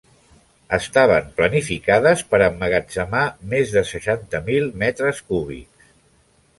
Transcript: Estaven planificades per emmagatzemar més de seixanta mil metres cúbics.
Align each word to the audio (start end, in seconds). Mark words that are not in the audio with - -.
Estaven 0.77 1.27
planificades 1.41 2.25
per 2.33 2.41
emmagatzemar 2.47 3.27
més 3.55 3.77
de 3.77 3.87
seixanta 3.93 4.45
mil 4.53 4.69
metres 4.87 5.25
cúbics. 5.31 5.95